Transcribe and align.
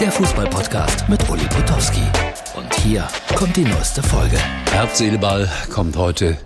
der 0.00 0.12
Fußballpodcast 0.12 1.08
mit 1.08 1.28
Uli 1.28 1.44
Potowski. 1.46 2.02
Und 2.54 2.72
hier 2.76 3.08
kommt 3.34 3.56
die 3.56 3.64
neueste 3.64 4.00
Folge. 4.00 4.38
Herz, 4.70 4.98
Seele, 4.98 5.48
kommt 5.70 5.96
heute 5.96 6.38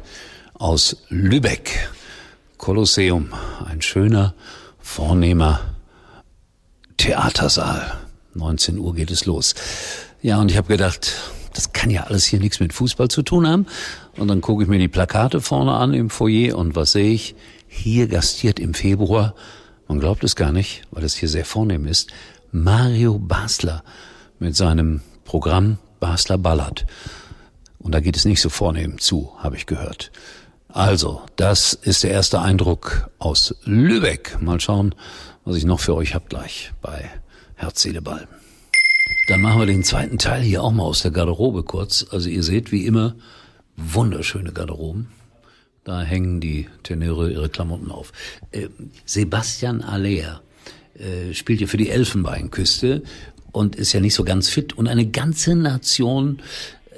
aus 0.55 0.97
Lübeck. 1.11 1.91
Kolosseum, 2.57 3.35
ein 3.67 3.83
schöner, 3.83 4.33
vornehmer 4.81 5.61
Theatersaal. 6.97 7.93
19 8.35 8.79
Uhr 8.79 8.95
geht 8.95 9.11
es 9.11 9.27
los. 9.27 9.55
Ja, 10.23 10.41
und 10.41 10.51
ich 10.51 10.57
habe 10.57 10.69
gedacht, 10.69 11.13
das 11.53 11.75
kann 11.75 11.91
ja 11.91 12.05
alles 12.05 12.25
hier 12.25 12.41
nichts 12.41 12.59
mit 12.59 12.73
Fußball 12.73 13.09
zu 13.09 13.23
tun 13.23 13.47
haben. 13.47 13.67
Und 14.17 14.29
dann 14.29 14.41
gucke 14.41 14.63
ich 14.63 14.69
mir 14.69 14.79
die 14.79 14.89
Plakate 14.89 15.43
vorne 15.43 15.75
an 15.75 15.93
im 15.93 16.09
Foyer 16.09 16.57
und 16.57 16.75
was 16.75 16.93
sehe 16.93 17.13
ich? 17.13 17.35
Hier 17.69 18.07
gastiert 18.07 18.59
im 18.59 18.73
Februar, 18.73 19.35
man 19.89 20.01
glaubt 20.01 20.25
es 20.25 20.37
gar 20.37 20.53
nicht, 20.53 20.83
weil 20.91 21.05
es 21.05 21.15
hier 21.15 21.29
sehr 21.29 21.45
vornehm 21.45 21.87
ist, 21.87 22.11
Mario 22.55 23.19
Basler 23.19 23.83
mit 24.39 24.55
seinem 24.55 25.01
Programm 25.25 25.79
Basler 26.01 26.37
Ballert. 26.37 26.85
Und 27.79 27.93
da 27.93 28.01
geht 28.01 28.15
es 28.15 28.27
nicht 28.27 28.43
so 28.43 28.51
vornehm 28.51 28.99
zu, 28.99 29.33
habe 29.39 29.57
ich 29.57 29.65
gehört. 29.65 30.13
Also, 30.69 31.23
das 31.37 31.73
ist 31.73 32.03
der 32.03 32.11
erste 32.11 32.43
Eindruck 32.43 33.11
aus 33.19 33.55
Lübeck. 33.65 34.37
Mal 34.43 34.61
schauen, 34.61 34.95
was 35.47 35.57
ich 35.57 35.65
noch 35.65 35.81
für 35.81 35.95
euch 35.95 36.15
hab 36.15 36.29
gleich 36.29 36.73
bei 36.83 37.11
Herz, 37.55 37.81
Seele, 37.81 38.03
Ball. 38.03 38.29
Dann 39.29 39.41
machen 39.41 39.61
wir 39.61 39.67
den 39.67 39.83
zweiten 39.83 40.19
Teil 40.19 40.43
hier 40.43 40.63
auch 40.63 40.73
mal 40.73 40.85
aus 40.85 41.01
der 41.01 41.11
Garderobe 41.11 41.63
kurz. 41.63 42.07
Also 42.11 42.29
ihr 42.29 42.43
seht 42.43 42.71
wie 42.71 42.85
immer 42.85 43.15
wunderschöne 43.77 44.53
Garderoben. 44.53 45.09
Da 45.85 46.03
hängen 46.03 46.41
die 46.41 46.69
Tenöre 46.83 47.31
ihre 47.31 47.49
Klamotten 47.49 47.91
auf. 47.91 48.13
Äh, 48.51 48.69
Sebastian 49.07 49.81
Aller 49.81 50.43
äh, 51.03 51.35
spielt 51.35 51.61
ja 51.61 51.67
für 51.67 51.77
die 51.77 51.91
Elfenbeinküste 51.91 53.03
und 53.51 53.77
ist 53.77 53.93
ja 53.93 54.01
nicht 54.01 54.15
so 54.15 54.25
ganz 54.25 54.49
fit. 54.49 54.73
Und 54.73 54.89
eine 54.89 55.07
ganze 55.07 55.55
Nation 55.55 56.41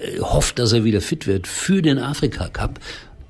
äh, 0.00 0.20
hofft, 0.20 0.58
dass 0.58 0.72
er 0.72 0.84
wieder 0.84 1.00
fit 1.00 1.26
wird 1.26 1.46
für 1.46 1.82
den 1.82 1.98
Afrika 1.98 2.48
Cup 2.48 2.80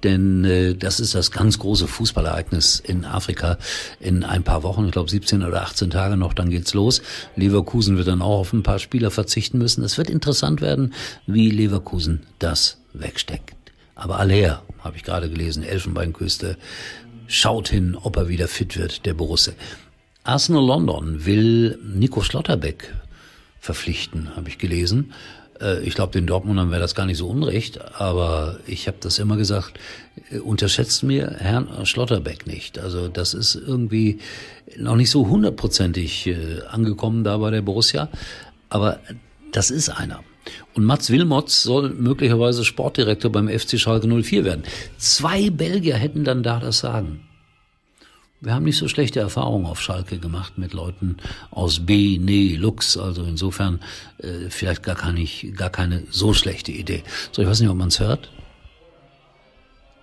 denn 0.04 0.44
äh, 0.44 0.74
das 0.74 1.00
ist 1.00 1.14
das 1.14 1.30
ganz 1.30 1.58
große 1.58 1.88
Fußballereignis 1.88 2.78
in 2.78 3.04
Afrika 3.04 3.58
in 3.98 4.22
ein 4.22 4.44
paar 4.44 4.62
Wochen, 4.62 4.84
ich 4.84 4.92
glaube 4.92 5.10
17 5.10 5.42
oder 5.42 5.62
18 5.62 5.90
Tage 5.90 6.16
noch, 6.16 6.34
dann 6.34 6.50
geht's 6.50 6.74
los. 6.74 7.02
Leverkusen 7.36 7.96
wird 7.96 8.06
dann 8.06 8.22
auch 8.22 8.40
auf 8.40 8.52
ein 8.52 8.62
paar 8.62 8.78
Spieler 8.78 9.10
verzichten 9.10 9.58
müssen. 9.58 9.82
Es 9.82 9.98
wird 9.98 10.10
interessant 10.10 10.60
werden, 10.60 10.92
wie 11.26 11.50
Leverkusen 11.50 12.22
das 12.38 12.78
wegsteckt. 12.92 13.54
Aber 13.94 14.20
Aller, 14.20 14.62
habe 14.80 14.96
ich 14.96 15.04
gerade 15.04 15.30
gelesen, 15.30 15.62
Elfenbeinküste, 15.62 16.58
schaut 17.26 17.68
hin, 17.68 17.96
ob 18.00 18.16
er 18.16 18.28
wieder 18.28 18.48
fit 18.48 18.76
wird, 18.76 19.06
der 19.06 19.14
Borusse. 19.14 19.54
Arsenal 20.24 20.64
London 20.64 21.26
will 21.26 21.78
Nico 21.82 22.22
Schlotterbeck 22.22 22.94
verpflichten, 23.60 24.34
habe 24.36 24.48
ich 24.48 24.56
gelesen. 24.56 25.12
Äh, 25.60 25.82
ich 25.82 25.94
glaube, 25.94 26.12
den 26.12 26.26
Dortmundern 26.26 26.70
wäre 26.70 26.80
das 26.80 26.94
gar 26.94 27.04
nicht 27.04 27.18
so 27.18 27.28
unrecht, 27.28 27.78
aber 28.00 28.58
ich 28.66 28.88
habe 28.88 28.96
das 29.00 29.18
immer 29.18 29.36
gesagt, 29.36 29.74
äh, 30.30 30.38
unterschätzt 30.38 31.02
mir 31.02 31.36
Herrn 31.38 31.84
Schlotterbeck 31.84 32.46
nicht. 32.46 32.78
Also 32.78 33.08
das 33.08 33.34
ist 33.34 33.54
irgendwie 33.54 34.18
noch 34.78 34.96
nicht 34.96 35.10
so 35.10 35.28
hundertprozentig 35.28 36.26
äh, 36.26 36.62
angekommen 36.70 37.22
da 37.22 37.36
bei 37.36 37.50
der 37.50 37.60
Borussia, 37.60 38.08
aber 38.70 39.00
das 39.52 39.70
ist 39.70 39.90
einer. 39.90 40.20
Und 40.72 40.84
Mats 40.84 41.10
Wilmots 41.10 41.62
soll 41.62 41.90
möglicherweise 41.90 42.64
Sportdirektor 42.64 43.30
beim 43.30 43.48
FC 43.48 43.78
Schalke 43.78 44.08
04 44.08 44.44
werden. 44.44 44.62
Zwei 44.96 45.50
Belgier 45.50 45.96
hätten 45.96 46.24
dann 46.24 46.42
da 46.42 46.60
das 46.60 46.78
Sagen. 46.78 47.20
Wir 48.40 48.52
haben 48.52 48.64
nicht 48.64 48.76
so 48.76 48.88
schlechte 48.88 49.20
Erfahrungen 49.20 49.64
auf 49.64 49.80
Schalke 49.80 50.18
gemacht 50.18 50.58
mit 50.58 50.74
Leuten 50.74 51.16
aus 51.50 51.86
B, 51.86 52.18
Nee, 52.18 52.56
Lux. 52.56 52.96
Also 52.96 53.24
insofern 53.24 53.80
äh, 54.18 54.50
vielleicht 54.50 54.82
gar, 54.82 54.96
keine, 54.96 55.24
gar 55.56 55.70
keine 55.70 56.02
so 56.10 56.34
schlechte 56.34 56.72
Idee. 56.72 57.04
So, 57.32 57.40
ich 57.40 57.48
weiß 57.48 57.60
nicht, 57.60 57.70
ob 57.70 57.76
man 57.76 57.88
es 57.88 58.00
hört. 58.00 58.30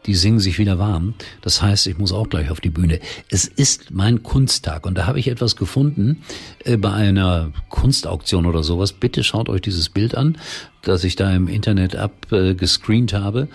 Die 0.08 0.16
singen 0.16 0.40
sich 0.40 0.58
wieder 0.58 0.80
warm. 0.80 1.14
Das 1.42 1.62
heißt, 1.62 1.86
ich 1.86 2.00
muss 2.00 2.12
auch 2.12 2.28
gleich 2.28 2.50
auf 2.50 2.60
die 2.60 2.72
Bühne. 2.72 3.00
Es 3.30 3.46
ist 3.46 3.92
mein 3.92 4.24
Kunsttag 4.24 4.88
und 4.88 4.98
da 4.98 5.06
habe 5.06 5.20
ich 5.20 5.28
etwas 5.28 5.56
gefunden 5.56 6.24
äh, 6.64 6.78
bei 6.78 6.92
einer 6.92 7.52
Kunstauktion 7.70 8.48
oder 8.48 8.64
sowas. 8.64 8.94
Bitte 8.94 9.24
schaut 9.24 9.50
euch 9.50 9.62
dieses 9.62 9.90
Bild 9.90 10.16
an, 10.16 10.40
das 10.82 11.04
ich 11.04 11.16
da 11.16 11.32
im 11.32 11.48
Internet 11.48 11.96
abgescreent 11.96 13.14
äh, 13.14 13.18
habe. 13.18 13.50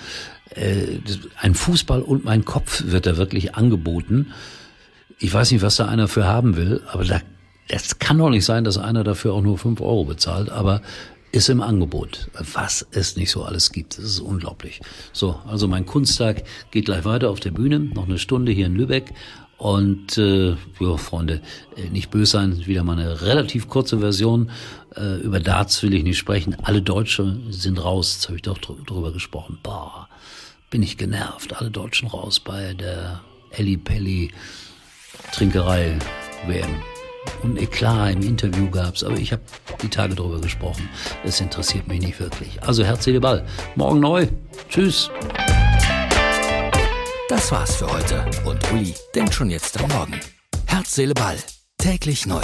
Ein 1.41 1.55
Fußball 1.55 2.03
und 2.03 2.25
mein 2.25 2.45
Kopf 2.45 2.85
wird 2.87 3.07
da 3.07 3.17
wirklich 3.17 3.57
angeboten. 3.57 4.33
Ich 5.19 5.33
weiß 5.33 5.53
nicht, 5.53 5.63
was 5.63 5.77
da 5.77 5.87
einer 5.87 6.09
für 6.09 6.27
haben 6.27 6.57
will, 6.57 6.83
aber 6.89 7.05
da, 7.05 7.21
das 7.69 7.99
kann 7.99 8.19
doch 8.19 8.31
nicht 8.31 8.45
sein, 8.45 8.65
dass 8.65 8.79
einer 8.79 9.05
dafür 9.05 9.33
auch 9.35 9.43
nur 9.43 9.59
fünf 9.59 9.81
Euro 9.81 10.05
bezahlt, 10.05 10.51
aber 10.51 10.83
ist 11.33 11.49
im 11.49 11.61
Angebot. 11.61 12.31
Was 12.55 12.87
es 12.93 13.17
nicht 13.17 13.31
so 13.31 13.45
alles 13.45 13.73
gibt. 13.73 13.99
Das 13.99 14.05
ist 14.05 14.21
unglaublich. 14.21 14.81
So, 15.13 15.39
also 15.47 15.69
mein 15.69 15.85
Kunsttag 15.85 16.45
geht 16.71 16.87
gleich 16.87 17.05
weiter 17.05 17.31
auf 17.31 17.41
der 17.41 17.51
Bühne. 17.51 17.79
Noch 17.79 18.07
eine 18.07 18.19
Stunde 18.19 18.53
hier 18.53 18.67
in 18.67 18.75
Lübeck. 18.75 19.13
Und 19.59 20.19
äh, 20.19 20.51
ja, 20.81 20.97
Freunde, 20.99 21.41
äh, 21.77 21.89
nicht 21.89 22.11
böse 22.11 22.33
sein, 22.33 22.67
wieder 22.67 22.85
mal 22.85 22.99
eine 22.99 23.23
relativ 23.23 23.69
kurze 23.69 23.99
Version. 23.99 24.51
Äh, 24.95 25.21
über 25.21 25.41
Darts 25.41 25.83
will 25.83 25.95
ich 25.95 26.05
nicht 26.05 26.19
sprechen. 26.19 26.57
Alle 26.63 26.83
Deutsche 26.83 27.39
sind 27.51 27.83
raus. 27.83 28.15
Jetzt 28.15 28.27
habe 28.27 28.37
ich 28.37 28.43
doch 28.43 28.59
drüber 28.59 29.13
gesprochen. 29.13 29.59
Boah, 29.63 30.09
bin 30.71 30.83
ich 30.83 30.99
genervt. 30.99 31.55
Alle 31.55 31.71
Deutschen 31.71 32.09
raus 32.09 32.39
bei 32.41 32.75
der 32.75 33.21
Elli 33.51 33.79
Pelli 33.79 34.31
Trinkerei 35.33 35.99
WM. 36.47 36.83
Und 37.43 37.61
Eklat 37.61 38.15
im 38.15 38.23
Interview 38.23 38.71
gab's, 38.71 39.03
aber 39.05 39.17
ich 39.17 39.33
habe 39.33 39.43
die 39.83 39.89
Tage 39.89 40.15
drüber 40.15 40.41
gesprochen. 40.41 40.89
Es 41.25 41.41
interessiert 41.41 41.87
mich 41.89 42.01
nicht 42.01 42.19
wirklich. 42.21 42.63
Also 42.63 42.85
Herz, 42.85 43.07
Ball. 43.21 43.45
Morgen 43.75 44.01
neu. 44.01 44.27
Tschüss. 44.69 45.11
Das 47.29 47.51
war's 47.53 47.77
für 47.77 47.91
heute. 47.93 48.25
Und 48.45 48.73
Uli 48.73 48.95
denkt 49.15 49.35
schon 49.35 49.51
jetzt 49.51 49.81
am 49.81 49.91
Morgen. 49.91 50.21
Herz, 50.67 50.95
Seele, 50.95 51.15
Ball. 51.15 51.37
Täglich 51.79 52.27
neu. 52.27 52.43